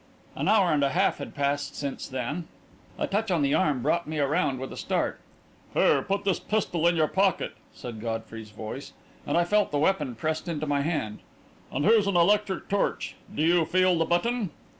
[0.33, 2.47] An hour and a half had passed since then....
[2.97, 5.19] A touch on the arm brought me around with a start.
[5.75, 8.93] "Here, put this pistol in your pocket," said Godfrey's voice,
[9.27, 11.19] and I felt the weapon pressed into my hand.
[11.71, 13.15] "And here's an electric torch.
[13.35, 14.49] Do you feel the button?"